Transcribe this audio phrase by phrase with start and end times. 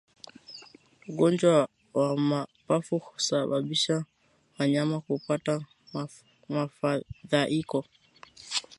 [1.09, 1.55] Ugonjwa
[1.93, 4.05] wa mapafu husababisha
[4.59, 5.65] wanyama kupata
[6.49, 7.85] mfadhaiko